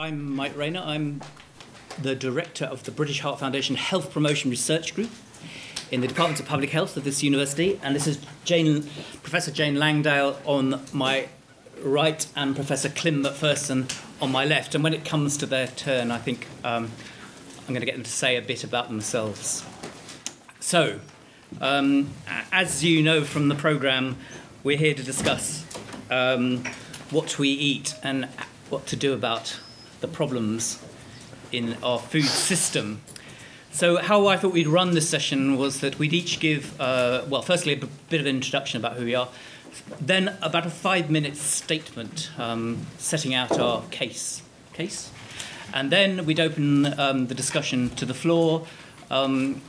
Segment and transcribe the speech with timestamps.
[0.00, 0.82] I'm Mike Rayner.
[0.82, 1.20] I'm
[2.00, 5.10] the director of the British Heart Foundation Health Promotion Research Group
[5.90, 7.78] in the Department of Public Health of this university.
[7.82, 8.84] And this is Jane,
[9.22, 11.28] Professor Jane Langdale on my
[11.82, 14.74] right and Professor Klim McPherson on my left.
[14.74, 16.90] And when it comes to their turn, I think um,
[17.58, 19.66] I'm going to get them to say a bit about themselves.
[20.60, 21.00] So,
[21.60, 22.08] um,
[22.50, 24.16] as you know from the programme,
[24.64, 25.66] we're here to discuss
[26.10, 26.64] um,
[27.10, 28.24] what we eat and
[28.70, 29.60] what to do about
[30.00, 30.82] the problems
[31.52, 33.00] in our food system.
[33.72, 37.42] So, how I thought we'd run this session was that we'd each give, uh, well,
[37.42, 39.28] firstly, a b- bit of an introduction about who we are,
[40.00, 44.42] then about a five minute statement um, setting out our case.
[44.72, 45.10] Case?
[45.72, 48.66] And then we'd open um, the discussion to the floor.
[49.10, 49.62] Um,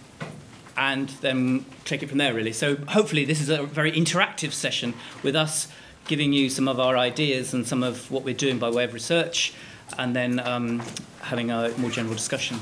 [0.77, 2.54] and then take it from there, really.
[2.54, 5.68] So, hopefully, this is a very interactive session with us
[6.07, 8.93] giving you some of our ideas and some of what we're doing by way of
[8.93, 9.54] research,
[9.98, 10.81] and then um,
[11.22, 12.59] having a more general discussion.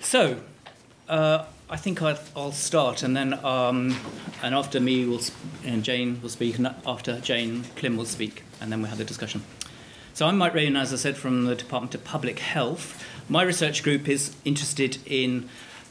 [0.00, 0.40] So,
[1.08, 3.96] uh, I think I'll, I'll, start, and then um,
[4.42, 5.20] and after me, will
[5.64, 9.04] and Jane will speak, and after Jane, Klim will speak, and then we'll have the
[9.04, 9.42] discussion.
[10.12, 13.04] So I'm Mike Rayner, as I said, from the Department of Public Health.
[13.28, 15.48] My research group is interested in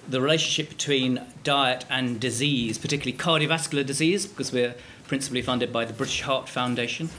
[0.08, 4.76] the relationship between diet and disease, particularly cardiovascular disease, because we're
[5.08, 7.09] principally funded by the British Heart Foundation.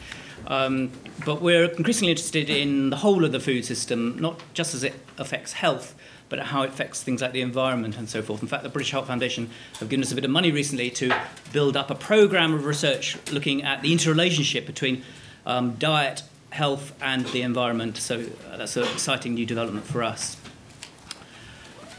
[0.46, 0.90] Um,
[1.24, 4.94] but we're increasingly interested in the whole of the food system, not just as it
[5.18, 5.94] affects health,
[6.28, 8.40] but how it affects things like the environment and so forth.
[8.40, 11.12] In fact, the British Heart Foundation have given us a bit of money recently to
[11.52, 15.02] build up a program of research looking at the interrelationship between
[15.44, 17.96] um, diet, health, and the environment.
[17.96, 20.36] So uh, that's an exciting new development for us.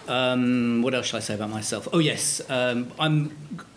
[0.07, 1.87] Um, what else shall I say about myself?
[1.93, 3.35] Oh, yes, um, I'm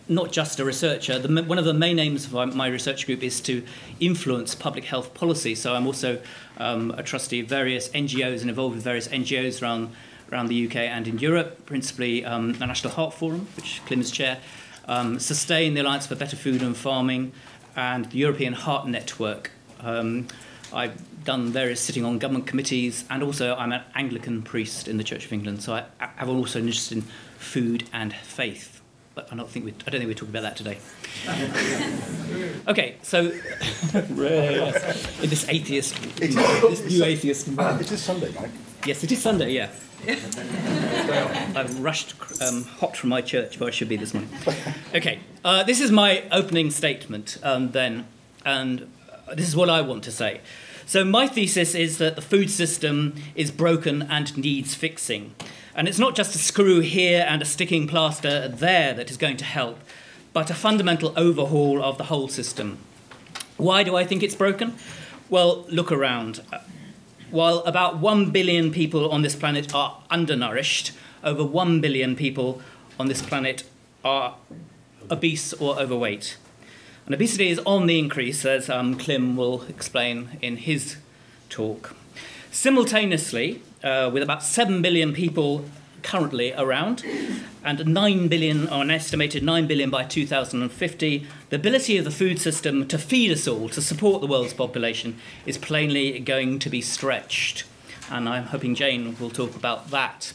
[0.09, 1.19] not just a researcher.
[1.19, 3.63] The, one of the main aims of my research group is to
[4.01, 5.55] influence public health policy.
[5.55, 6.21] So I'm also
[6.59, 9.93] um, a trustee of various NGOs and involved with various NGOs around,
[10.31, 14.11] around the UK and in Europe, principally um, the National Heart Forum, which Klim is
[14.11, 14.39] chair,
[14.87, 17.33] um, Sustain, the Alliance for Better Food and Farming,
[17.77, 19.51] and the European Heart Network.
[19.81, 20.29] Um,
[20.73, 25.05] I've done various sitting on government committees, and also I'm an Anglican priest in the
[25.05, 25.85] Church of England, so I,
[26.19, 27.05] I'm also interested in
[27.39, 28.74] food and faith.
[29.15, 30.79] But I don't think we I don't think we're talking about that today.
[32.69, 33.21] okay, so
[33.95, 37.49] in this atheist, this new atheist.
[37.49, 38.51] It is Sunday, Mike.
[38.85, 39.53] Yes, it is Sunday.
[39.53, 39.71] Yeah.
[40.07, 44.31] I've rushed um, hot from my church where I should be this morning.
[44.95, 48.07] Okay, uh, this is my opening statement um, then,
[48.45, 48.91] and
[49.35, 50.41] this is what I want to say.
[50.87, 55.35] So, my thesis is that the food system is broken and needs fixing.
[55.75, 59.37] And it's not just a screw here and a sticking plaster there that is going
[59.39, 59.79] to help,
[60.33, 62.79] but a fundamental overhaul of the whole system.
[63.57, 64.77] Why do I think it's broken?
[65.29, 66.43] Well, look around.
[67.31, 70.93] While about 1 billion people on this planet are undernourished,
[71.25, 72.63] over 1 billion people
[73.01, 73.65] on this planet
[74.05, 74.37] are
[75.11, 76.37] obese or overweight.
[77.07, 80.97] And obesity is on the increase, as um, Klim will explain in his
[81.49, 81.97] talk.
[82.51, 85.65] Simultaneously, uh, with about 7 billion people
[86.03, 87.05] currently around,
[87.65, 92.39] and 9 billion, or an estimated 9 billion by 2050, the ability of the food
[92.39, 96.81] system to feed us all, to support the world's population, is plainly going to be
[96.81, 97.65] stretched.
[98.11, 100.33] And I'm hoping Jane will talk about that.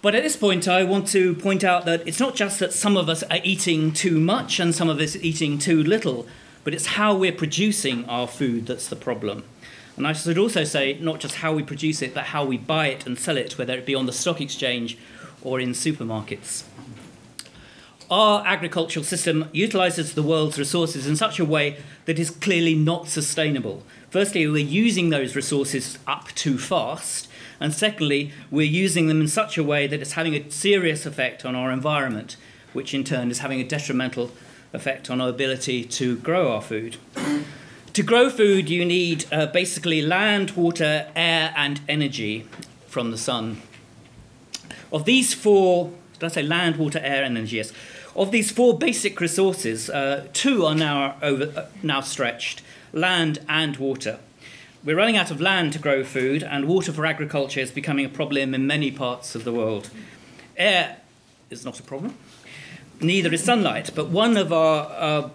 [0.00, 2.96] But at this point, I want to point out that it's not just that some
[2.96, 6.26] of us are eating too much and some of us are eating too little,
[6.64, 9.44] but it's how we're producing our food that's the problem.
[9.98, 12.86] And I should also say not just how we produce it, but how we buy
[12.86, 14.96] it and sell it, whether it be on the stock exchange
[15.42, 16.62] or in supermarkets.
[18.08, 23.08] Our agricultural system utilises the world's resources in such a way that is clearly not
[23.08, 23.82] sustainable.
[24.08, 27.28] Firstly, we're using those resources up too fast,
[27.58, 31.44] and secondly, we're using them in such a way that it's having a serious effect
[31.44, 32.36] on our environment,
[32.72, 34.30] which in turn is having a detrimental
[34.72, 36.98] effect on our ability to grow our food.
[37.98, 42.46] To grow food, you need uh, basically land, water, air, and energy
[42.86, 43.60] from the sun.
[44.92, 47.56] Of these four, did I say land, water, air, and energy?
[47.56, 47.72] Yes.
[48.14, 52.62] Of these four basic resources, uh, two are now, over, uh, now stretched
[52.92, 54.20] land and water.
[54.84, 58.08] We're running out of land to grow food, and water for agriculture is becoming a
[58.08, 59.90] problem in many parts of the world.
[60.56, 60.98] Air
[61.50, 62.14] is not a problem,
[63.00, 65.30] neither is sunlight, but one of our uh,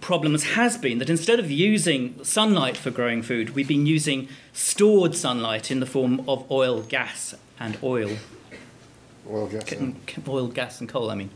[0.00, 5.14] problems has been that instead of using sunlight for growing food, we've been using stored
[5.14, 8.16] sunlight in the form of oil, gas, and oil.
[9.30, 9.96] Oil, gas, and
[10.26, 11.10] oil, gas, and coal.
[11.10, 11.30] I mean.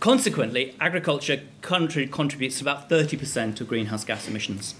[0.00, 4.74] Consequently, agriculture country contributes about 30% of greenhouse gas emissions.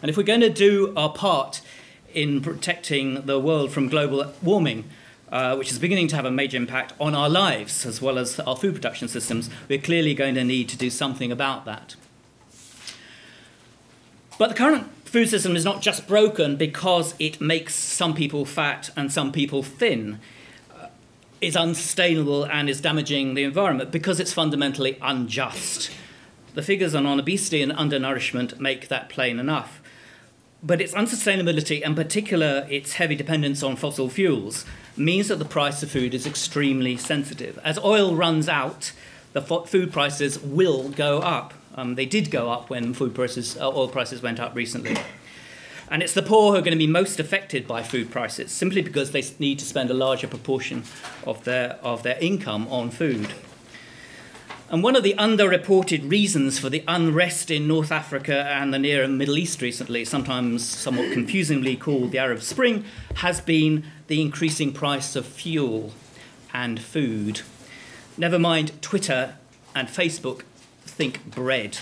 [0.00, 1.60] And if we're going to do our part
[2.14, 4.84] in protecting the world from global warming,
[5.30, 8.40] uh, which is beginning to have a major impact on our lives as well as
[8.40, 11.94] our food production systems, we're clearly going to need to do something about that.
[14.38, 18.90] But the current food system is not just broken because it makes some people fat
[18.96, 20.18] and some people thin.
[20.74, 20.88] Uh,
[21.40, 25.90] it's unsustainable and is damaging the environment because it's fundamentally unjust.
[26.54, 29.80] The figures on obesity and undernourishment make that plain enough.
[30.62, 34.64] But its unsustainability, and particular its heavy dependence on fossil fuels,
[34.96, 37.58] means that the price of food is extremely sensitive.
[37.62, 38.92] As oil runs out,
[39.34, 41.52] the food prices will go up.
[41.74, 44.96] Um, they did go up when food prices, uh, oil prices went up recently.
[45.90, 48.80] And it's the poor who are going to be most affected by food prices, simply
[48.80, 50.84] because they need to spend a larger proportion
[51.24, 53.34] of their, of their income on food.
[54.70, 59.02] And one of the underreported reasons for the unrest in North Africa and the Near
[59.02, 62.84] and Middle East recently, sometimes somewhat confusingly called the Arab Spring,
[63.16, 65.92] has been the increasing price of fuel
[66.52, 67.42] and food.
[68.16, 69.36] Never mind Twitter
[69.74, 70.42] and Facebook,
[70.94, 71.78] think bread.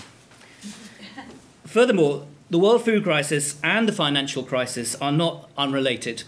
[1.65, 6.23] Furthermore, the world food crisis and the financial crisis are not unrelated,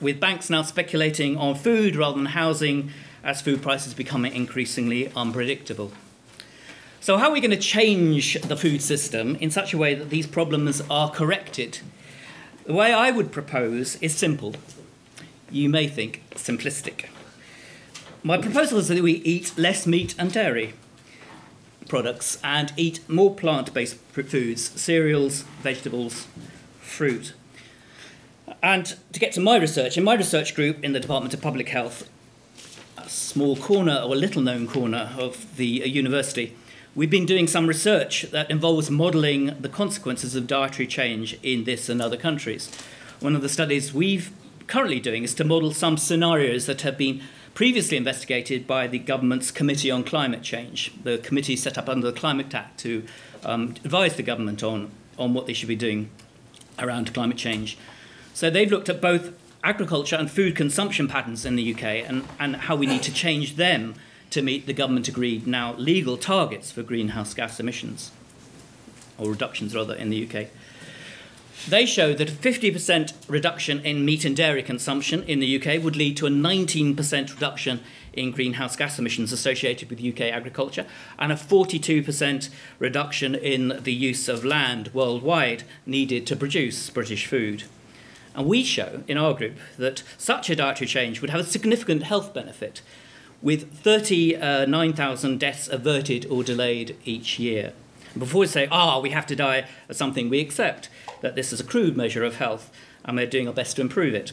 [0.00, 2.90] with banks now speculating on food rather than housing
[3.22, 5.92] as food prices become increasingly unpredictable.
[7.00, 10.10] So, how are we going to change the food system in such a way that
[10.10, 11.80] these problems are corrected?
[12.64, 14.54] The way I would propose is simple.
[15.50, 17.06] You may think simplistic.
[18.22, 20.74] My proposal is that we eat less meat and dairy
[21.92, 26.26] products and eat more plant based foods, cereals, vegetables,
[26.80, 27.34] fruit.
[28.62, 31.68] And to get to my research, in my research group in the Department of Public
[31.68, 32.08] Health,
[32.96, 36.56] a small corner or a little known corner of the uh, university,
[36.94, 41.90] we've been doing some research that involves modelling the consequences of dietary change in this
[41.90, 42.70] and other countries.
[43.20, 44.32] One of the studies we've
[44.66, 47.20] currently doing is to model some scenarios that have been
[47.54, 52.18] previously investigated by the government's Committee on Climate Change, the committee set up under the
[52.18, 53.04] Climate Act to
[53.44, 56.10] um, advise the government on, on what they should be doing
[56.78, 57.76] around climate change.
[58.34, 59.32] So they've looked at both
[59.62, 63.56] agriculture and food consumption patterns in the UK and, and how we need to change
[63.56, 63.94] them
[64.30, 68.10] to meet the government agreed now legal targets for greenhouse gas emissions,
[69.18, 70.48] or reductions rather, in the UK.
[71.68, 75.96] They show that a 50% reduction in meat and dairy consumption in the UK would
[75.96, 77.80] lead to a 19% reduction
[78.12, 80.86] in greenhouse gas emissions associated with UK agriculture
[81.18, 87.64] and a 42% reduction in the use of land worldwide needed to produce British food.
[88.34, 92.04] And we show in our group that such a dietary change would have a significant
[92.04, 92.82] health benefit,
[93.42, 97.72] with 39,000 deaths averted or delayed each year.
[98.16, 100.88] Before we say, ah, we have to die of something, we accept
[101.22, 102.70] that this is a crude measure of health
[103.04, 104.32] and we're doing our best to improve it.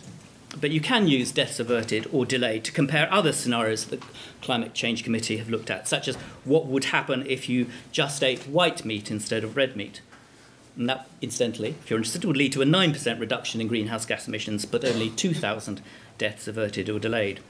[0.59, 4.07] But you can use deaths averted or delayed to compare other scenarios that the
[4.41, 8.47] Climate Change Committee have looked at, such as what would happen if you just ate
[8.47, 10.01] white meat instead of red meat.
[10.75, 14.27] And that, incidentally, if you're interested, would lead to a 9% reduction in greenhouse gas
[14.27, 15.81] emissions, but only 2,000
[16.17, 17.41] deaths averted or delayed.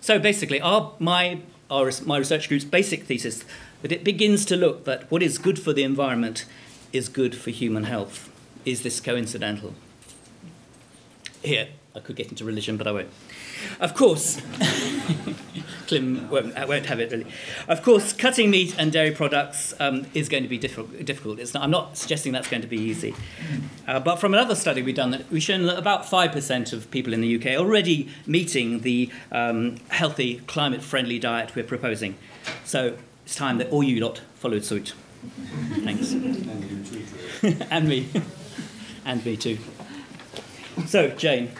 [0.00, 1.40] So basically, our, my,
[1.70, 3.44] our, my research group's basic thesis
[3.82, 6.46] that it begins to look that what is good for the environment
[6.92, 8.30] is good for human health.
[8.64, 9.74] Is this coincidental?
[11.42, 13.10] Here, I could get into religion, but I won't.
[13.80, 14.40] Of course,
[15.86, 17.26] Klim won't, won't, have it really.
[17.66, 21.04] Of course, cutting meat and dairy products um, is going to be difficult.
[21.04, 21.38] difficult.
[21.38, 23.14] Not, I'm not suggesting that's going to be easy.
[23.86, 27.12] Uh, but from another study we've done, that we've shown that about 5% of people
[27.12, 32.16] in the UK are already meeting the um, healthy, climate friendly diet we're proposing.
[32.64, 34.94] So it's time that all you lot followed suit.
[35.84, 36.12] Thanks.
[37.70, 38.08] and me.
[39.08, 39.58] And me too.
[40.86, 41.50] So, Jane.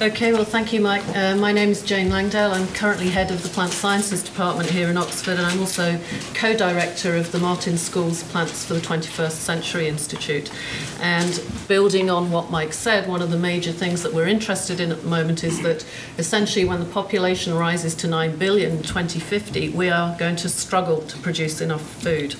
[0.00, 1.02] Okay, well, thank you, Mike.
[1.08, 2.52] Uh, my name is Jane Langdale.
[2.52, 5.98] I'm currently head of the Plant Sciences Department here in Oxford, and I'm also
[6.34, 10.52] co director of the Martin School's Plants for the 21st Century Institute.
[11.00, 14.92] And building on what Mike said, one of the major things that we're interested in
[14.92, 15.84] at the moment is that
[16.16, 21.00] essentially when the population rises to 9 billion in 2050, we are going to struggle
[21.00, 22.36] to produce enough food.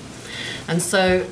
[0.69, 1.27] And so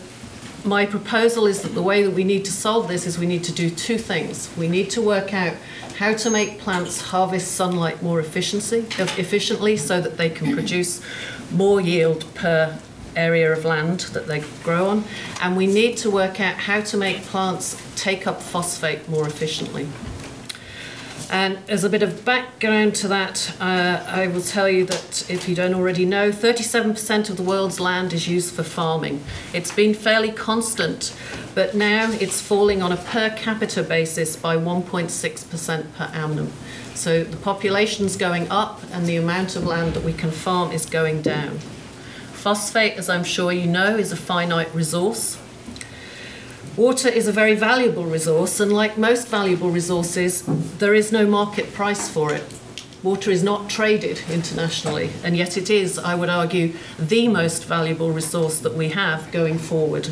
[0.65, 3.46] my proposal is that the way that we need to solve this is we need
[3.46, 4.50] to do two things.
[4.57, 5.55] We need to work out
[5.98, 11.01] how to make plants harvest sunlight more efficiency, efficiently so that they can produce
[11.51, 12.77] more yield per
[13.16, 15.04] area of land that they grow on.
[15.42, 19.88] And we need to work out how to make plants take up phosphate more efficiently.
[21.29, 25.50] And as a bit of background to that, uh, I will tell you that if
[25.50, 29.22] you don't already know, 37% of the world's land is used for farming.
[29.53, 31.13] It's been fairly constant,
[31.53, 36.53] but now it's falling on a per capita basis by 1.6% per annum.
[36.96, 40.86] So the population's going up and the amount of land that we can farm is
[40.86, 41.60] going down.
[42.31, 45.38] Phosphate, as I'm sure you know, is a finite resource.
[46.77, 50.43] Water is a very valuable resource, and like most valuable resources,
[50.77, 52.43] there is no market price for it.
[53.01, 58.12] Water is not traded internationally, and yet it is, I would argue, the most valuable
[58.12, 60.10] resource that we have going forward.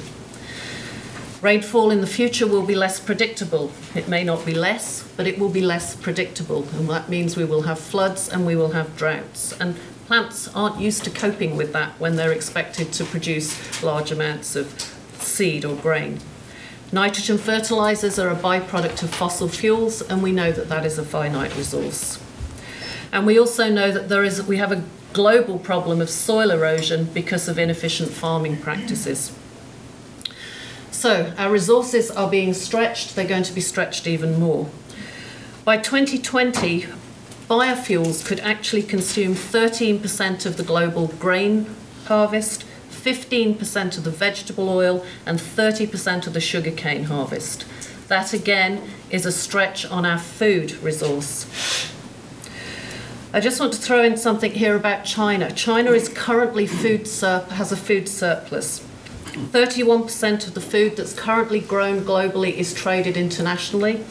[1.39, 3.71] Rainfall in the future will be less predictable.
[3.93, 7.45] It may not be less, but it will be less predictable, and that means we
[7.45, 9.53] will have floods and we will have droughts.
[9.61, 9.75] And
[10.07, 14.71] plants aren't used to coping with that when they're expected to produce large amounts of
[15.19, 16.21] seed or grain.
[16.91, 21.03] Nitrogen fertilizers are a byproduct of fossil fuels, and we know that that is a
[21.03, 22.19] finite resource.
[23.11, 27.05] And we also know that there is, we have a global problem of soil erosion
[27.05, 29.31] because of inefficient farming practices.
[30.91, 34.69] So, our resources are being stretched, they're going to be stretched even more.
[35.63, 36.87] By 2020,
[37.49, 41.73] biofuels could actually consume 13% of the global grain
[42.05, 42.64] harvest,
[43.05, 47.63] 15% of the vegetable oil, and 30% of the sugarcane harvest.
[48.07, 48.81] That again
[49.11, 51.45] is a stretch on our food resource.
[53.31, 55.51] I just want to throw in something here about China.
[55.51, 58.79] China is currently food sur- has a food surplus.
[59.33, 64.03] 31% of the food that's currently grown globally is traded internationally.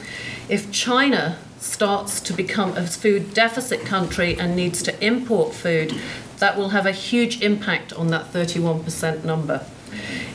[0.48, 5.98] If China starts to become a food deficit country and needs to import food,
[6.38, 9.66] that will have a huge impact on that 31% number.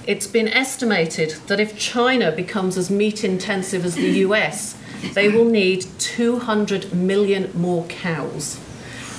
[0.07, 4.75] It's been estimated that if China becomes as meat intensive as the US,
[5.13, 8.59] they will need 200 million more cows.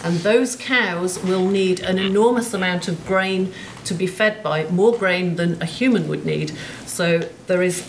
[0.02, 3.52] And those cows will need an enormous amount of grain
[3.84, 6.52] to be fed by, more grain than a human would need.
[6.86, 7.88] So there is,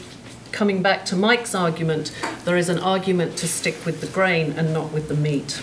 [0.51, 2.11] coming back to Mike's argument,
[2.43, 5.61] there is an argument to stick with the grain and not with the meat.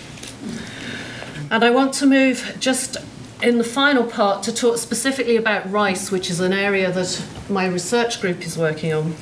[1.51, 2.97] And I want to move just
[3.41, 7.65] in the final part to talk specifically about rice, which is an area that my
[7.65, 9.15] research group is working on.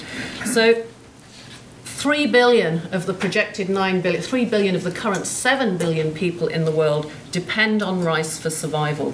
[0.45, 0.85] So
[1.83, 6.47] 3 billion of the projected 9 billion, 3 billion of the current 7 billion people
[6.47, 9.13] in the world depend on rice for survival.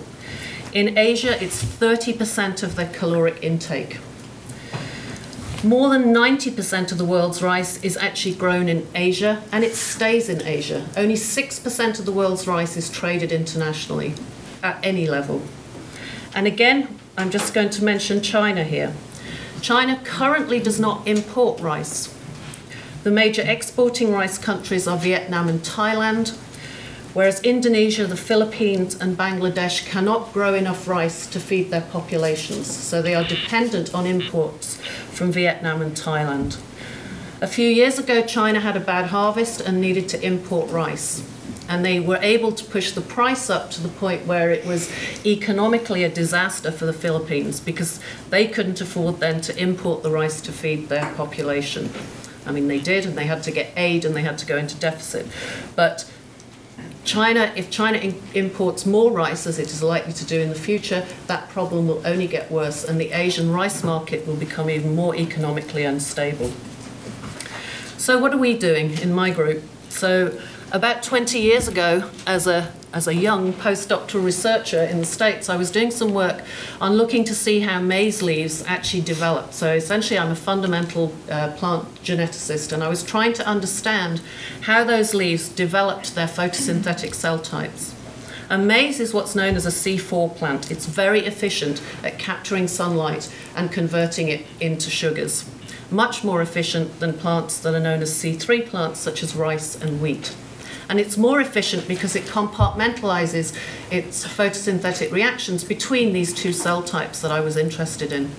[0.74, 4.00] In Asia, it's 30% of their caloric intake.
[5.64, 10.28] More than 90% of the world's rice is actually grown in Asia and it stays
[10.28, 10.88] in Asia.
[10.98, 14.14] Only 6% of the world's rice is traded internationally
[14.64, 15.44] at any level.
[16.34, 18.94] And again, I'm just going to mention China here.
[19.62, 22.14] China currently does not import rice.
[23.04, 26.36] The major exporting rice countries are Vietnam and Thailand,
[27.14, 33.02] whereas Indonesia, the Philippines, and Bangladesh cannot grow enough rice to feed their populations, so
[33.02, 34.78] they are dependent on imports
[35.12, 36.58] from Vietnam and Thailand.
[37.42, 41.24] A few years ago, China had a bad harvest and needed to import rice.
[41.70, 44.92] And they were able to push the price up to the point where it was
[45.26, 50.42] economically a disaster for the Philippines because they couldn't afford then to import the rice
[50.42, 51.90] to feed their population.
[52.46, 54.58] I mean, they did, and they had to get aid and they had to go
[54.58, 55.26] into deficit.
[55.76, 56.10] But
[57.06, 60.56] China, if China in, imports more rice, as it is likely to do in the
[60.56, 64.96] future, that problem will only get worse, and the Asian rice market will become even
[64.96, 66.52] more economically unstable.
[67.98, 69.64] So, what are we doing in my group?
[69.90, 70.40] So,
[70.74, 75.56] about 20 years ago, as a as a young postdoctoral researcher in the States, I
[75.56, 76.44] was doing some work
[76.80, 79.52] on looking to see how maize leaves actually develop.
[79.52, 84.22] So essentially, I'm a fundamental uh, plant geneticist, and I was trying to understand
[84.62, 87.96] how those leaves developed their photosynthetic cell types.
[88.48, 90.70] And maize is what's known as a C4 plant.
[90.70, 95.50] It's very efficient at capturing sunlight and converting it into sugars.
[95.90, 100.00] Much more efficient than plants that are known as C3 plants, such as rice and
[100.00, 100.36] wheat
[100.90, 103.58] and it's more efficient because it compartmentalizes
[103.92, 108.32] its photosynthetic reactions between these two cell types that I was interested in.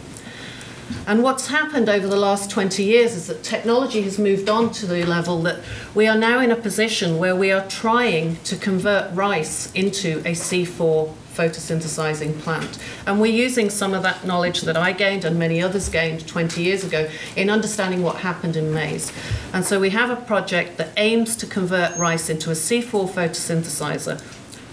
[1.06, 4.86] And what's happened over the last 20 years is that technology has moved on to
[4.86, 5.60] the level that
[5.94, 10.32] we are now in a position where we are trying to convert rice into a
[10.32, 12.78] C4 photosynthesizing plant.
[13.06, 16.62] And we're using some of that knowledge that I gained and many others gained 20
[16.62, 19.12] years ago in understanding what happened in maize.
[19.52, 24.22] And so we have a project that aims to convert rice into a C4 photosynthesizer.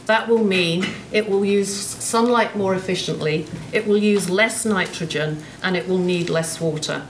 [0.05, 5.77] That will mean it will use sunlight more efficiently, it will use less nitrogen, and
[5.77, 7.05] it will need less water.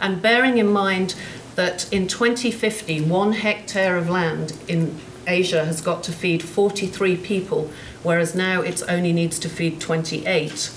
[0.00, 1.14] And bearing in mind
[1.56, 4.98] that in 2050, one hectare of land in
[5.32, 7.70] Asia has got to feed 43 people,
[8.02, 10.70] whereas now it only needs to feed 28.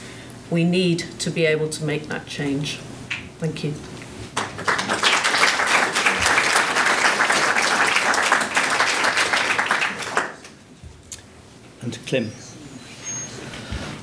[0.50, 2.78] We need to be able to make that change.
[3.38, 3.74] Thank you.
[11.82, 12.32] And Klim.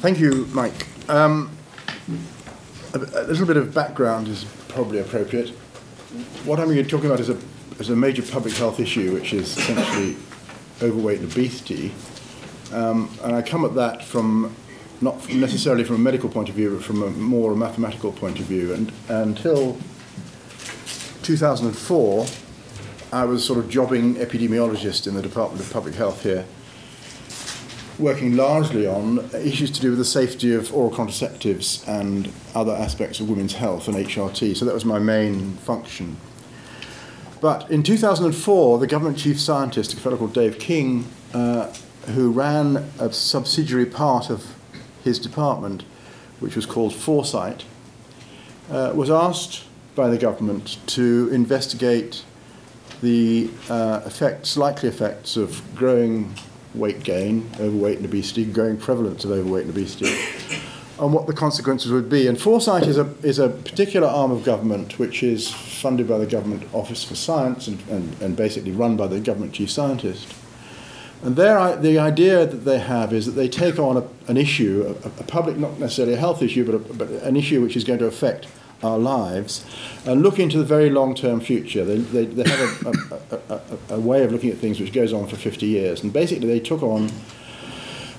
[0.03, 0.87] Thank you, Mike.
[1.09, 1.51] Um,
[2.93, 5.49] a, a little bit of background is probably appropriate.
[6.45, 7.39] What I'm going to talking about is a,
[7.79, 10.17] is a major public health issue, which is essentially
[10.83, 11.93] overweight and obesity.
[12.73, 14.55] Um, and I come at that from
[15.03, 18.47] not necessarily from a medical point of view, but from a more mathematical point of
[18.47, 18.73] view.
[18.73, 19.77] And, until
[21.23, 22.27] 2004,
[23.13, 26.47] I was sort of jobbing epidemiologist in the Department of Public Health here,
[27.99, 33.21] working largely on issues to do with the safety of oral contraceptives and other aspects
[33.21, 34.57] of women's health and HRT.
[34.57, 36.17] So that was my main function.
[37.43, 41.75] But in 2004, the government chief scientist, a fellow called Dave King, uh,
[42.15, 44.55] who ran a subsidiary part of
[45.03, 45.83] his department,
[46.39, 47.65] which was called Foresight,
[48.71, 49.65] uh, was asked
[49.97, 52.25] by the government to investigate
[53.03, 56.33] the uh, effects, likely effects of growing
[56.75, 60.15] weight gain, overweight and obesity, growing prevalence of overweight and obesity,
[61.03, 62.29] and what the consequences would be.
[62.29, 66.27] And Foresight is a, is a particular arm of government which is funded by the
[66.27, 70.33] Government Office for Science and, and, and basically run by the government chief scientist.
[71.25, 74.95] And their, the idea that they have is that they take on a, an issue,
[75.05, 77.83] a, a public, not necessarily a health issue, but, a, but an issue which is
[77.83, 78.47] going to affect
[78.85, 79.65] our lives,
[80.07, 81.85] and look into the very long term future.
[81.85, 82.87] They, they, they have
[83.51, 86.03] a, a way of looking at things which goes on for 50 years.
[86.03, 87.11] And basically, they took on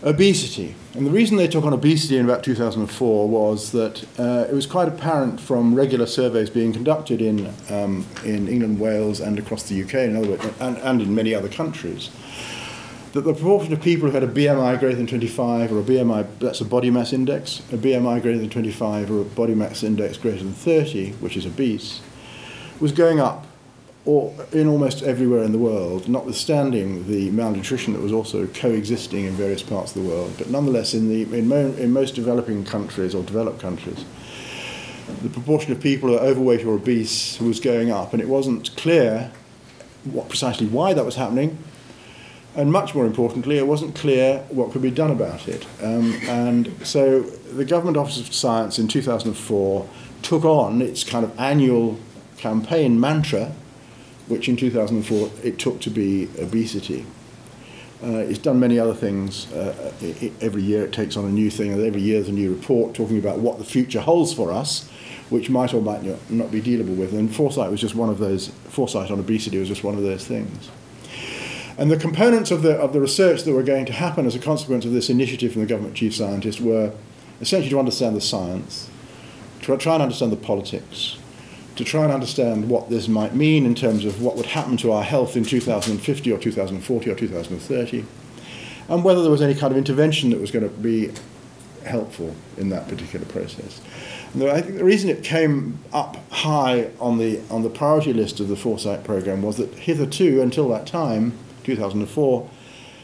[0.03, 0.75] obesity.
[0.93, 4.65] And the reason they took on obesity in about 2004 was that uh, it was
[4.65, 9.81] quite apparent from regular surveys being conducted in, um, in England, Wales, and across the
[9.81, 12.09] UK, in words, and, and in many other countries
[13.13, 16.27] that the proportion of people who had a BMI greater than 25 or a BMI,
[16.39, 20.17] that's a body mass index, a BMI greater than 25 or a body mass index
[20.17, 22.01] greater than 30, which is obese,
[22.79, 23.45] was going up
[24.05, 29.33] or in almost everywhere in the world, notwithstanding the malnutrition that was also coexisting in
[29.33, 30.33] various parts of the world.
[30.37, 34.03] But nonetheless, in, the, in, mo- in most developing countries or developed countries,
[35.21, 38.75] the proportion of people who are overweight or obese was going up, and it wasn't
[38.75, 39.31] clear
[40.03, 41.57] what precisely why that was happening,
[42.55, 45.65] and much more importantly, it wasn't clear what could be done about it.
[45.81, 49.89] Um, and so the Government Office of Science in 2004
[50.21, 51.97] took on its kind of annual
[52.37, 53.53] campaign mantra,
[54.27, 57.05] which in 2004 it took to be obesity.
[58.03, 59.51] Uh, it's done many other things.
[59.53, 62.33] Uh, it, every year it takes on a new thing, and every year there's a
[62.33, 64.89] new report talking about what the future holds for us,
[65.29, 67.13] which might or might not be dealable with.
[67.13, 68.49] And foresight was just one of those.
[68.67, 70.69] Foresight on obesity was just one of those things.
[71.77, 74.39] And the components of the, of the research that were going to happen as a
[74.39, 76.91] consequence of this initiative from the government chief scientist were
[77.41, 78.89] essentially to understand the science,
[79.61, 81.17] to try and understand the politics,
[81.75, 84.91] to try and understand what this might mean in terms of what would happen to
[84.91, 88.05] our health in 2050 or 2040 or 2030,
[88.89, 91.11] and whether there was any kind of intervention that was going to be
[91.85, 93.81] helpful in that particular process.
[94.33, 98.39] And I think the reason it came up high on the, on the priority list
[98.39, 101.33] of the Foresight program was that hitherto, until that time,
[101.63, 102.49] 2004,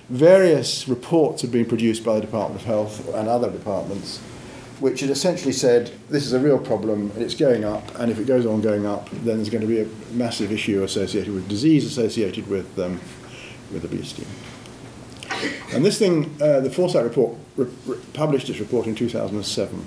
[0.10, 4.22] various reports had been produced by the Department of Health and other departments
[4.80, 8.20] which had essentially said this is a real problem and it's going up, and if
[8.20, 11.48] it goes on going up, then there's going to be a massive issue associated with
[11.48, 13.00] disease associated with, um,
[13.72, 14.26] with obesity.
[15.74, 19.86] And this thing, uh, the Foresight report, re- re- published its report in 2007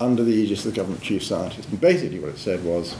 [0.00, 1.68] under the aegis of the government chief scientist.
[1.68, 2.96] And basically, what it said was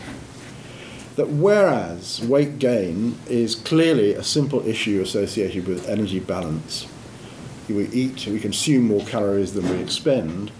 [1.16, 6.86] that whereas weight gain is clearly a simple issue associated with energy balance,
[7.68, 10.52] we eat, we consume more calories than we expend,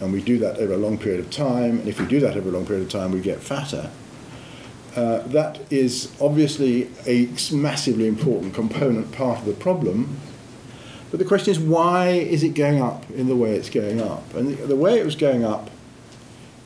[0.00, 2.36] and we do that over a long period of time, and if we do that
[2.36, 3.90] over a long period of time, we get fatter.
[4.96, 10.18] Uh, that is obviously a massively important component part of the problem.
[11.10, 14.34] But the question is, why is it going up in the way it's going up?
[14.34, 15.70] And the, the way it was going up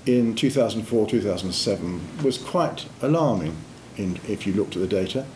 [0.07, 3.57] in 2004 2007 was quite alarming
[3.97, 5.27] in, if you looked at the data.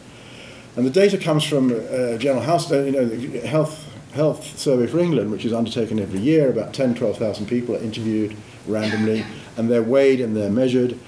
[0.77, 4.87] And the data comes from uh, General House, uh, you know, the Health, Health Survey
[4.87, 6.51] for England, which is undertaken every year.
[6.51, 9.25] About 10, 12,000 people are interviewed randomly,
[9.57, 10.99] and they're weighed and they're measured.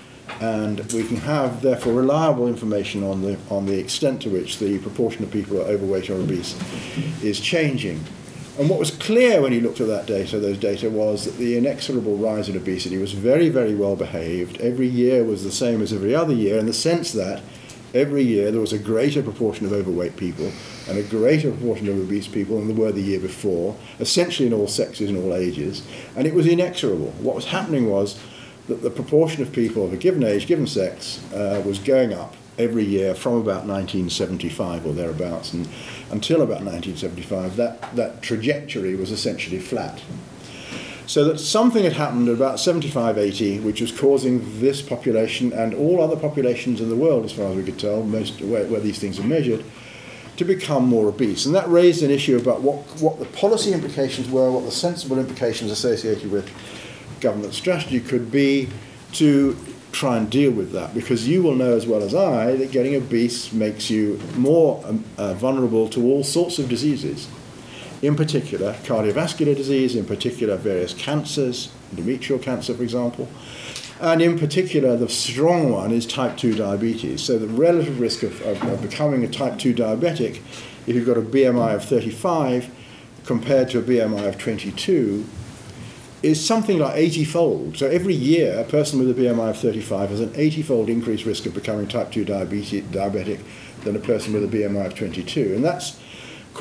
[0.40, 4.78] And we can have, therefore, reliable information on the, on the extent to which the
[4.78, 6.58] proportion of people who are overweight or obese
[7.22, 8.04] is changing.
[8.58, 11.56] And what was clear when you looked at that data, those data, was that the
[11.56, 14.60] inexorable rise in obesity was very, very well behaved.
[14.60, 17.42] Every year was the same as every other year in the sense that
[17.94, 20.50] every year there was a greater proportion of overweight people
[20.88, 24.52] and a greater proportion of obese people than there were the year before, essentially in
[24.52, 27.12] all sexes and all ages, and it was inexorable.
[27.20, 28.18] What was happening was
[28.68, 32.36] that the proportion of people of a given age, given sex, uh, was going up
[32.58, 35.68] every year from about 1975 or thereabouts, and
[36.10, 40.02] until about 1975, that, that trajectory was essentially flat.
[41.10, 45.74] So that something had happened at about 75, 80, which was causing this population and
[45.74, 48.78] all other populations in the world, as far as we could tell, most where, where
[48.78, 49.64] these things are measured,
[50.36, 51.46] to become more obese.
[51.46, 55.18] And that raised an issue about what, what the policy implications were, what the sensible
[55.18, 56.48] implications associated with
[57.20, 58.68] government strategy could be
[59.14, 59.58] to
[59.90, 60.94] try and deal with that.
[60.94, 65.04] Because you will know as well as I that getting obese makes you more um,
[65.18, 67.26] uh, vulnerable to all sorts of diseases
[68.02, 73.28] in particular cardiovascular disease, in particular various cancers, endometrial cancer, for example.
[74.00, 77.22] And in particular, the strong one is type 2 diabetes.
[77.22, 80.40] So the relative risk of, of, of becoming a type 2 diabetic,
[80.86, 82.70] if you've got a BMI of 35
[83.26, 85.26] compared to a BMI of 22,
[86.22, 87.76] is something like 80 fold.
[87.76, 91.26] So every year, a person with a BMI of 35 has an 80 fold increased
[91.26, 93.40] risk of becoming type 2 diabetic
[93.84, 95.54] than a person with a BMI of 22.
[95.54, 95.98] And that's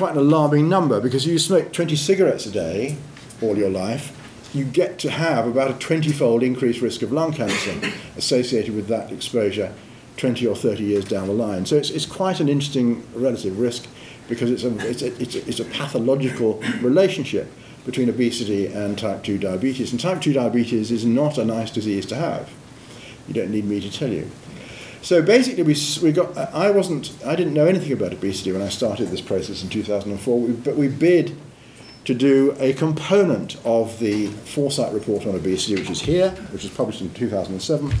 [0.00, 2.96] quite an alarming number because if you smoke 20 cigarettes a day
[3.42, 4.16] all your life,
[4.54, 7.78] you get to have about a 20 fold increased risk of lung cancer
[8.16, 9.74] associated with that exposure
[10.16, 11.66] 20 or 30 years down the line.
[11.66, 13.88] So it's, it's quite an interesting relative risk
[14.26, 17.52] because it's a, it's, a, it's, a, it's a pathological relationship
[17.84, 19.90] between obesity and type 2 diabetes.
[19.90, 22.48] And type 2 diabetes is not a nice disease to have.
[23.28, 24.30] You don't need me to tell you.
[25.02, 26.36] So basically, we, we got.
[26.36, 27.12] I wasn't.
[27.24, 30.40] I didn't know anything about obesity when I started this process in 2004.
[30.40, 31.36] We, but we bid
[32.04, 36.72] to do a component of the Foresight report on obesity, which is here, which was
[36.72, 37.92] published in 2007.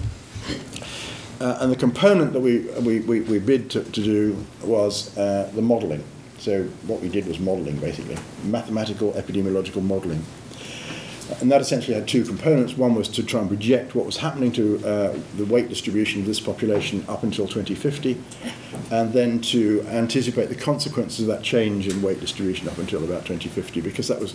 [1.40, 5.50] Uh, and the component that we, we, we, we bid to, to do was uh,
[5.54, 6.04] the modelling.
[6.38, 10.22] So what we did was modelling, basically, mathematical epidemiological modelling.
[11.40, 12.76] And that essentially had two components.
[12.76, 16.26] One was to try and project what was happening to uh, the weight distribution of
[16.26, 18.20] this population up until 2050,
[18.90, 23.26] and then to anticipate the consequences of that change in weight distribution up until about
[23.26, 24.34] 2050, because that was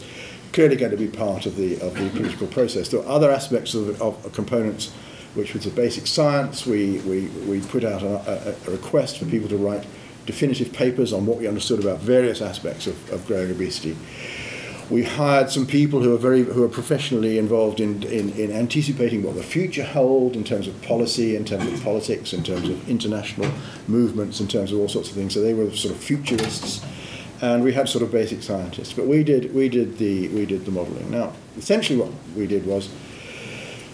[0.54, 2.90] clearly going to be part of the, of the political process.
[2.90, 4.92] There were other aspects of, of components,
[5.34, 6.66] which was the basic science.
[6.66, 9.86] We, we, we put out a, a, a request for people to write
[10.26, 13.96] definitive papers on what we understood about various aspects of, of growing obesity
[14.90, 19.24] we hired some people who are very who are professionally involved in, in, in anticipating
[19.24, 22.88] what the future hold in terms of policy, in terms of politics, in terms of
[22.90, 23.52] international
[23.88, 25.34] movements, in terms of all sorts of things.
[25.34, 26.86] So they were sort of futurists,
[27.42, 28.94] and we had sort of basic scientists.
[28.94, 31.10] But we did we did the we did the modelling.
[31.10, 32.90] Now, essentially, what we did was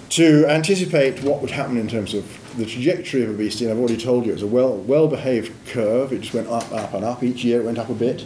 [0.09, 2.25] to anticipate what would happen in terms of
[2.57, 3.63] the trajectory of obesity.
[3.63, 6.11] And I've already told you it was a well well behaved curve.
[6.11, 7.23] It just went up, up, and up.
[7.23, 8.25] Each year it went up a bit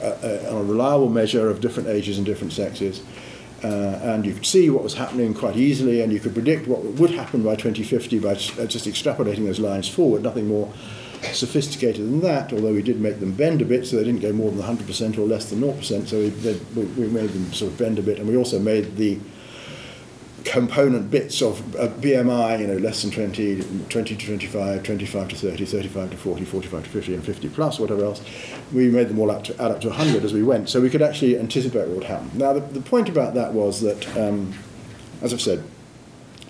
[0.00, 3.02] a, a, reliable measure of different ages and different sexes.
[3.64, 6.84] Uh, and you could see what was happening quite easily, and you could predict what
[6.84, 10.22] would happen by 2050 by just extrapolating those lines forward.
[10.22, 10.72] Nothing more
[11.32, 14.32] sophisticated than that, although we did make them bend a bit, so they didn't go
[14.32, 16.06] more than 100% or less than 0%.
[16.06, 18.96] So we, they, we made them sort of bend a bit, and we also made
[18.96, 19.18] the
[20.46, 25.36] component bits of uh, BMI, you know, less than 20, 20 to 25, 25 to
[25.36, 28.22] 30, 35 to 40, 45 to 50, and 50 plus, whatever else.
[28.72, 30.88] We made them all up to, add up to 100 as we went, so we
[30.88, 32.30] could actually anticipate what would happen.
[32.34, 34.54] Now, the, the point about that was that, um,
[35.20, 35.64] as I've said,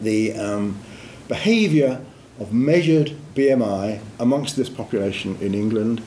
[0.01, 0.79] the um,
[1.27, 2.05] behaviour
[2.39, 6.03] of measured BMI amongst this population in England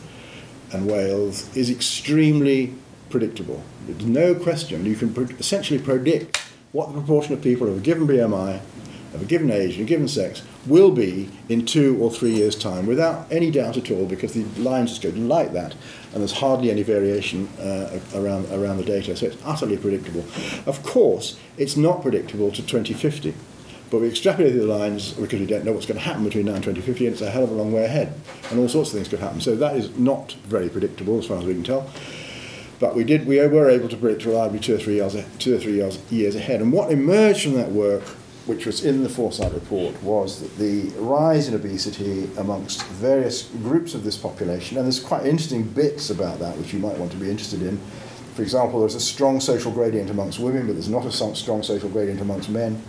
[0.71, 2.75] and Wales is extremely
[3.09, 3.63] predictable.
[3.87, 4.85] There's no question.
[4.85, 8.61] You can essentially predict what the proportion of people of a given BMI,
[9.13, 12.55] of a given age, and a given sex will be in two or three years'
[12.55, 15.73] time without any doubt at all because the lines just go like that
[16.13, 19.15] and there's hardly any variation uh, around, around the data.
[19.15, 20.25] So it's utterly predictable.
[20.65, 23.33] Of course, it's not predictable to 2050.
[23.89, 26.53] But we extrapolated the lines because we don't know what's going to happen between now
[26.53, 28.13] and 2050, and it's a hell of a long way ahead.
[28.51, 29.41] And all sorts of things could happen.
[29.41, 31.89] So that is not very predictable as far as we can tell.
[32.79, 35.59] But we did we were able to predict reliably two or three years two or
[35.59, 36.61] three years, years ahead.
[36.61, 38.03] And what emerged from that work,
[38.45, 43.93] which was in the Foresight report, was that the rise in obesity amongst various groups
[43.93, 47.17] of this population, and there's quite interesting bits about that which you might want to
[47.17, 47.77] be interested in.
[48.35, 51.89] For example, there's a strong social gradient amongst women, but there's not a strong social
[51.89, 52.81] gradient amongst men.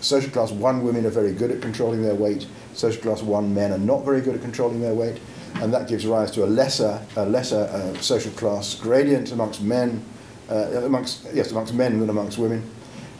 [0.00, 2.46] Social class one women are very good at controlling their weight.
[2.72, 5.20] Social class one men are not very good at controlling their weight
[5.62, 10.04] and that gives rise to a lesser, a lesser uh, social class gradient amongst men,
[10.50, 12.62] uh, amongst yes, amongst men than amongst women.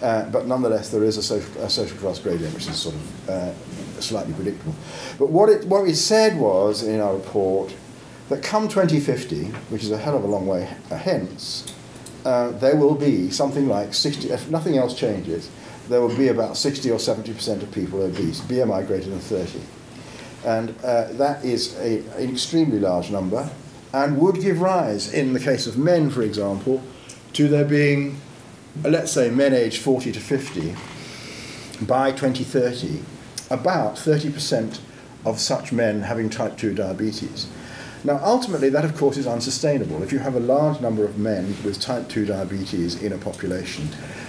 [0.02, 3.30] Uh, but nonetheless, there is a social, a social class gradient, which is sort of
[3.30, 3.54] uh,
[4.00, 4.74] slightly predictable.
[5.18, 7.74] But what it, what we said was in our report
[8.28, 11.72] that come 2050, which is a hell of a long way hence,
[12.24, 15.48] uh, there will be something like 60, if nothing else changes,
[15.88, 19.60] there will be about 60 or 70% of people obese, BMI greater than 30.
[20.46, 23.50] And uh, that is a, an extremely large number
[23.92, 26.82] and would give rise, in the case of men, for example,
[27.32, 28.20] to there being,
[28.84, 30.76] uh, let's say, men aged 40 to 50,
[31.82, 33.02] by 2030,
[33.50, 34.80] about 30%
[35.24, 37.48] of such men having type 2 diabetes.
[38.04, 40.02] Now, ultimately, that of course is unsustainable.
[40.02, 43.88] If you have a large number of men with type 2 diabetes in a population,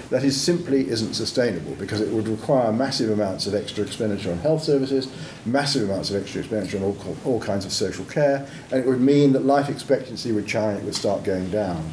[0.10, 4.38] that is simply isn't sustainable because it would require massive amounts of extra expenditure on
[4.40, 5.12] health services,
[5.46, 9.02] massive amounts of extra expenditure on all, all kinds of social care, and it would
[9.02, 11.90] mean that life expectancy would, China, would start going down.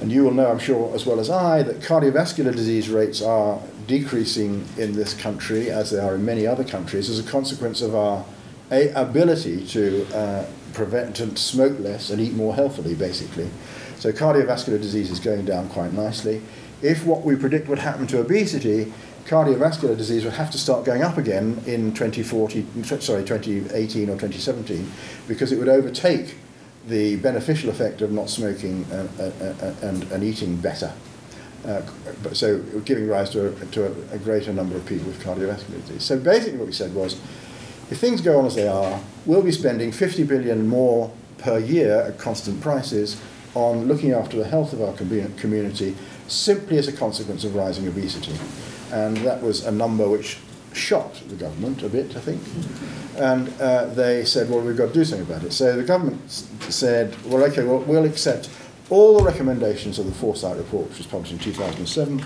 [0.00, 3.60] And you will know, I'm sure, as well as I, that cardiovascular disease rates are
[3.86, 7.94] decreasing in this country, as they are in many other countries, as a consequence of
[7.94, 8.24] our
[8.70, 13.48] ability to uh, prevent and smoke less and eat more healthily, basically.
[13.98, 16.42] So cardiovascular disease is going down quite nicely.
[16.82, 18.92] If what we predict would happen to obesity,
[19.24, 22.66] cardiovascular disease would have to start going up again in 2040,
[23.00, 24.90] sorry, 2018 or 2017,
[25.26, 26.34] because it would overtake
[26.86, 30.92] the beneficial effect of not smoking and, and, and, and eating better.
[31.66, 31.80] Uh,
[32.34, 36.02] so giving rise to, a, to a, a, greater number of people with cardiovascular disease.
[36.02, 37.18] So basically, what we said was,
[37.94, 42.00] if things go on as they are, we'll be spending 50 billion more per year
[42.00, 43.22] at constant prices
[43.54, 45.94] on looking after the health of our community
[46.26, 48.34] simply as a consequence of rising obesity.
[48.90, 50.38] And that was a number which
[50.72, 52.42] shocked the government a bit, I think.
[53.16, 55.52] And uh, they said, well, we've got to do something about it.
[55.52, 58.50] So the government said, well, okay, well, we'll accept
[58.90, 62.24] all the recommendations of the Foresight report, which was published in 2007,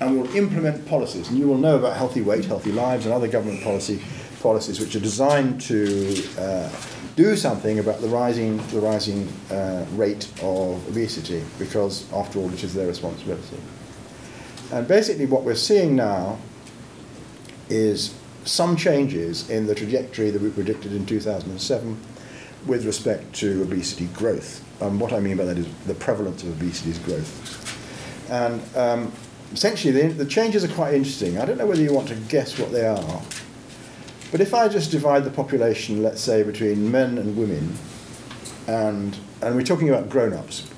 [0.00, 1.28] and we'll implement policies.
[1.30, 4.00] And you will know about healthy weight, healthy lives, and other government policy
[4.40, 6.70] policies which are designed to uh,
[7.16, 12.64] do something about the rising, the rising uh, rate of obesity, because after all, it
[12.64, 13.58] is their responsibility.
[14.72, 16.38] And basically, what we're seeing now
[17.68, 22.00] is some changes in the trajectory that we predicted in 2007
[22.66, 24.64] with respect to obesity growth.
[24.80, 28.30] And what I mean by that is the prevalence of obesity is growth.
[28.30, 29.12] And um,
[29.52, 31.38] essentially, the, the changes are quite interesting.
[31.38, 33.22] I don't know whether you want to guess what they are.
[34.30, 37.74] But if I just divide the population, let's say, between men and women,
[38.68, 40.68] and, and we're talking about grown ups,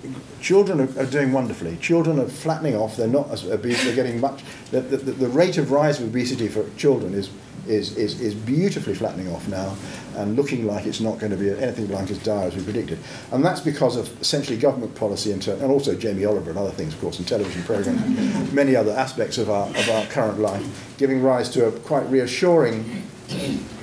[0.40, 1.76] children are, are, doing wonderfully.
[1.76, 4.42] Children are flattening off, they're not as obese, they're getting much.
[4.70, 7.28] The, the, the rate of rise of obesity for children is,
[7.66, 9.76] is, is, is beautifully flattening off now
[10.16, 12.98] and looking like it's not going to be anything like as dire as we predicted.
[13.30, 16.94] And that's because of essentially government policy and, and also Jamie Oliver and other things,
[16.94, 21.22] of course, and television programs, many other aspects of our, of our current life, giving
[21.22, 23.04] rise to a quite reassuring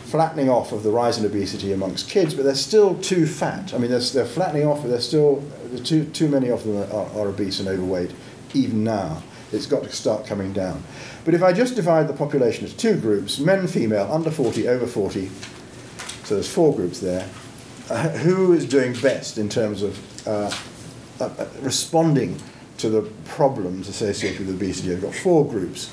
[0.10, 3.74] flattening off of the rise in obesity amongst kids, but they're still too fat.
[3.74, 5.44] I mean, they're, they're flattening off, but they're still
[5.84, 8.12] too, too many of them are, are obese and overweight,
[8.54, 9.22] even now.
[9.52, 10.84] It's got to start coming down.
[11.26, 14.88] But if I just divide the population into two groups, men, female, under 40, over
[14.88, 15.30] 40,
[16.24, 17.28] so there's four groups there,
[17.90, 20.52] uh, who is doing best in terms of uh,
[21.20, 22.40] uh, uh responding
[22.78, 24.94] to the problems associated with obesity?
[24.94, 25.92] I've got four groups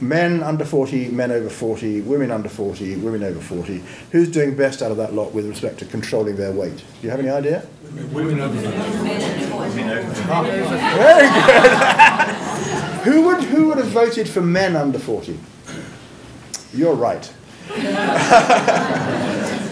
[0.00, 3.82] men under 40, men over 40, women under 40, women over 40.
[4.12, 6.76] Who's doing best out of that lot with respect to controlling their weight?
[6.76, 7.66] Do you have any idea?
[8.12, 8.68] Women over 40.
[10.96, 12.34] Very good.
[13.04, 15.38] who, would, who would have voted for men under 40?
[16.72, 17.32] You're right.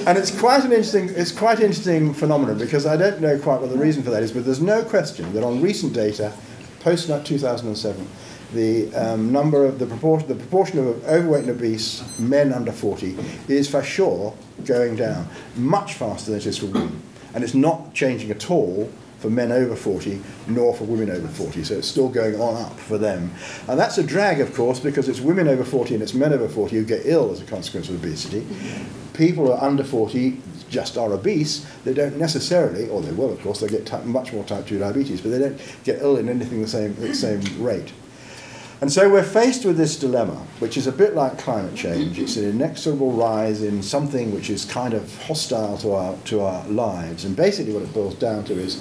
[0.06, 3.70] and it's quite an interesting it's quite interesting phenomenon because I don't know quite what
[3.70, 6.32] the reason for that is, but there's no question that on recent data,
[6.80, 8.06] post 2007,
[8.52, 13.16] the um, number of the proportion, the proportion of overweight and obese men under 40
[13.48, 17.02] is for sure going down much faster than it is for women.
[17.35, 21.64] And it's not changing at all for men over 40 nor for women over 40.
[21.64, 23.32] So it's still going on up for them.
[23.68, 26.48] And that's a drag, of course, because it's women over 40 and it's men over
[26.48, 28.46] 40 who get ill as a consequence of obesity.
[29.14, 33.40] People who are under 40 just are obese, they don't necessarily, or they will, of
[33.40, 36.61] course, they get much more type 2 diabetes, but they don't get ill in anything
[36.61, 37.92] the same, the same rate.
[38.87, 42.20] And so we're faced with this dilemma, which is a bit like climate change.
[42.20, 46.64] It's an inexorable rise in something which is kind of hostile to our, to our
[46.68, 47.25] lives.
[47.25, 48.81] And basically, what it boils down to is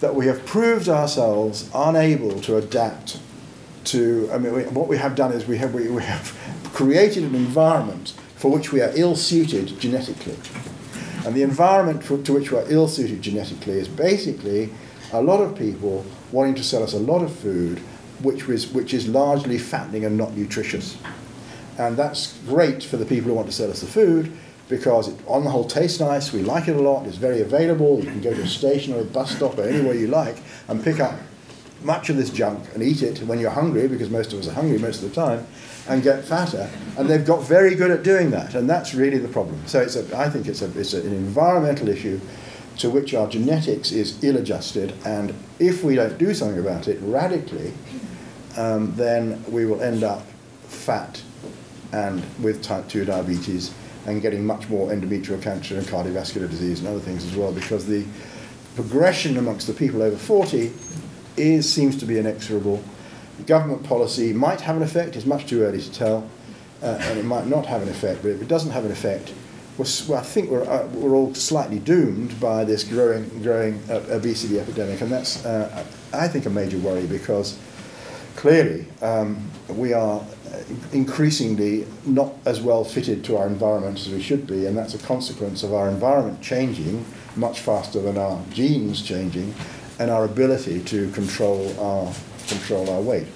[0.00, 3.20] that we have proved ourselves unable to adapt
[3.84, 4.30] to.
[4.32, 6.34] I mean, we, what we have done is we have, we, we have
[6.72, 10.38] created an environment for which we are ill suited genetically.
[11.26, 14.70] And the environment for, to which we are ill suited genetically is basically
[15.12, 17.82] a lot of people wanting to sell us a lot of food
[18.22, 20.96] which, which is largely fattening and not nutritious.
[21.78, 24.32] And that's great for the people who want to sell us the food
[24.68, 27.98] because it, on the whole tastes nice, we like it a lot, it's very available,
[27.98, 30.82] you can go to a station or a bus stop or anywhere you like and
[30.82, 31.18] pick up
[31.84, 34.52] much of this junk and eat it when you're hungry, because most of us are
[34.52, 35.46] hungry most of the time,
[35.88, 36.70] and get fatter.
[36.96, 39.60] And they've got very good at doing that, and that's really the problem.
[39.66, 42.20] So it's a, I think it's, a, it's a, an environmental issue
[42.78, 46.98] to which our genetics is ill adjusted, and if we don't do something about it
[47.02, 47.74] radically,
[48.56, 50.26] um, then we will end up
[50.64, 51.22] fat
[51.92, 53.74] and with type 2 diabetes
[54.06, 57.86] and getting much more endometrial cancer and cardiovascular disease and other things as well because
[57.86, 58.04] the
[58.74, 60.72] progression amongst the people over 40
[61.36, 62.82] is seems to be inexorable.
[63.46, 66.28] Government policy might have an effect, it's much too early to tell,
[66.82, 69.32] uh, and it might not have an effect, but if it doesn't have an effect,
[69.78, 74.60] well, I think we're, uh, we're all slightly doomed by this growing, growing uh, obesity
[74.60, 77.58] epidemic, and that's, uh, I think, a major worry because
[78.36, 80.22] clearly um, we are
[80.92, 84.98] increasingly not as well fitted to our environment as we should be, and that's a
[84.98, 87.04] consequence of our environment changing
[87.36, 89.54] much faster than our genes changing,
[89.98, 92.12] and our ability to control our,
[92.48, 93.26] control our weight.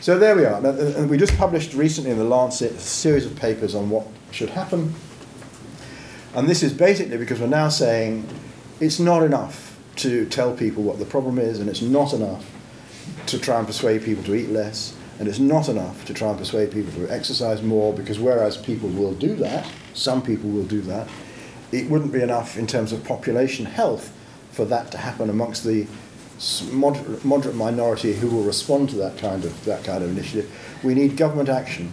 [0.00, 0.60] So there we are.
[0.60, 4.06] Now, and we just published recently in the Lancet a series of papers on what
[4.30, 4.94] should happen.
[6.34, 8.28] And this is basically because we're now saying
[8.80, 12.50] it's not enough to tell people what the problem is, and it's not enough
[13.26, 16.38] to try and persuade people to eat less, and it's not enough to try and
[16.38, 20.80] persuade people to exercise more, because whereas people will do that, some people will do
[20.82, 21.08] that,
[21.72, 24.12] it wouldn't be enough in terms of population health
[24.52, 25.86] for that to happen amongst the
[26.72, 30.50] moderate, minority who will respond to that kind of that kind of initiative.
[30.82, 31.92] We need government action,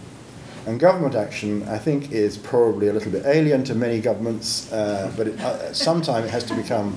[0.66, 5.12] and government action, I think, is probably a little bit alien to many governments, uh,
[5.16, 6.96] but it, uh, sometime it has to become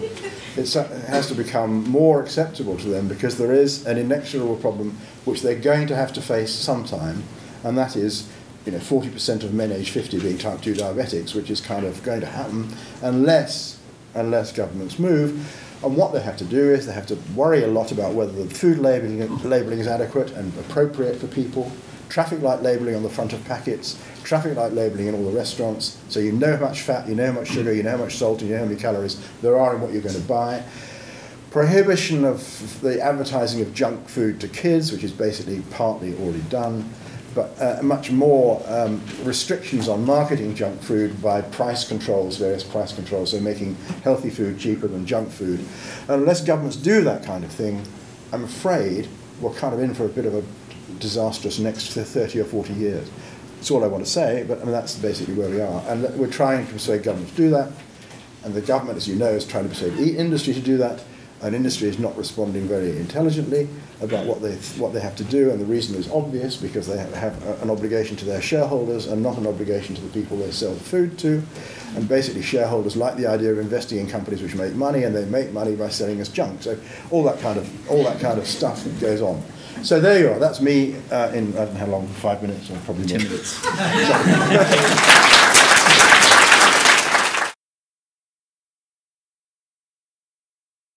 [0.56, 0.72] it
[1.08, 5.60] has to become more acceptable to them because there is an inexorable problem which they're
[5.60, 7.24] going to have to face sometime,
[7.64, 8.30] and that is
[8.66, 12.02] you know, 40% of men aged 50 being type 2 diabetics, which is kind of
[12.04, 12.68] going to happen
[13.02, 13.80] unless
[14.16, 15.62] unless governments move.
[15.84, 18.32] And what they have to do is they have to worry a lot about whether
[18.32, 21.72] the food labeling, labeling is adequate and appropriate for people,
[22.10, 25.98] traffic light labeling on the front of packets, traffic light labeling in all the restaurants,
[26.10, 28.16] so you know how much fat, you know how much sugar, you know how much
[28.16, 30.64] salt, you know how many calories there are in what you're going to buy.
[31.52, 36.90] Prohibition of the advertising of junk food to kids, which is basically partly already done
[37.36, 42.94] but uh, much more um, restrictions on marketing junk food by price controls, various price
[42.94, 45.60] controls, so making healthy food cheaper than junk food.
[46.08, 47.84] And unless governments do that kind of thing,
[48.32, 49.10] I'm afraid
[49.42, 50.44] we're kind of in for a bit of a
[51.00, 53.10] disastrous next 30 or 40 years.
[53.56, 55.84] That's all I want to say, but I mean, that's basically where we are.
[55.88, 57.72] And we're trying to persuade government to do that,
[58.44, 61.04] and the government, as you know, is trying to persuade the industry to do that
[61.42, 63.68] And industry is not responding very intelligently
[64.02, 66.98] about what they, what they have to do, and the reason is obvious because they
[66.98, 70.74] have an obligation to their shareholders and not an obligation to the people they sell
[70.74, 71.44] the food to.
[71.96, 75.26] And basically, shareholders like the idea of investing in companies which make money, and they
[75.26, 76.64] make money by selling us junk.
[76.64, 76.80] So
[77.12, 79.44] all that kind of all that kind of stuff goes on.
[79.84, 80.40] So there you are.
[80.40, 83.60] That's me uh, in I don't know how long, five minutes or probably ten minutes.